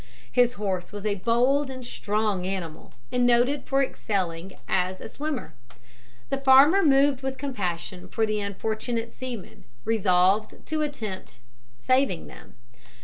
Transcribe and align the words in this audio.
His 0.31 0.53
horse 0.53 0.91
was 0.91 1.05
a 1.05 1.13
bold 1.21 1.69
and 1.69 1.85
strong 1.85 2.43
animal, 2.47 2.95
and 3.11 3.23
noted 3.23 3.65
for 3.67 3.83
excelling 3.83 4.53
as 4.67 4.99
a 4.99 5.07
swimmer. 5.07 5.53
The 6.31 6.39
farmer, 6.39 6.83
moved 6.83 7.21
with 7.21 7.37
compassion 7.37 8.07
for 8.07 8.25
the 8.25 8.39
unfortunate 8.39 9.13
seamen, 9.13 9.63
resolved 9.85 10.65
to 10.65 10.81
attempt 10.81 11.37
saving 11.77 12.25
them. 12.25 12.55